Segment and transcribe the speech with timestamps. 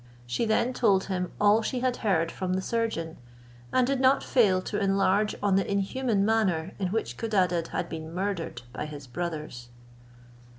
[0.25, 3.17] She then told him all she had heard from the surgeon,
[3.71, 8.11] and did not fail to enlarge on the inhuman manner in which Codadad had been
[8.11, 9.69] murdered by his brothers.